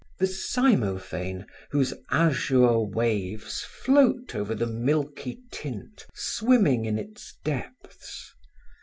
The 0.17 0.25
cymophane, 0.25 1.45
whose 1.69 1.93
azure 2.09 2.79
waves 2.79 3.61
float 3.61 4.33
over 4.33 4.55
the 4.55 4.65
milky 4.65 5.41
tint 5.51 6.07
swimming 6.15 6.85
in 6.85 6.97
its 6.97 7.37
depths. 7.45 8.33